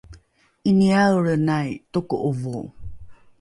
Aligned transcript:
’iniaelrenai 0.71 1.69
toko’ovo 1.97 2.57